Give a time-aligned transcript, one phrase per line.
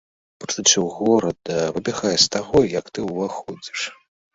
[0.43, 3.91] Пачуццё горада выбягае з таго, як ты ўваходзіш.